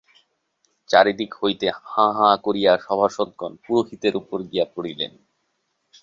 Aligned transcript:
চারি 0.89 1.13
দিক 1.13 1.31
হইতে 1.35 1.67
হাঁ-হাঁ 1.85 2.35
করিয়া 2.43 2.71
সভাসদগণ 2.77 3.51
পুরোহিতের 3.63 4.13
উপর 4.15 4.37
গিয়া 4.43 4.65
পড়িলেন। 4.75 5.11